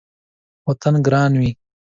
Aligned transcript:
وطن 0.67 0.95
ګران 1.05 1.31
وي 1.39 1.49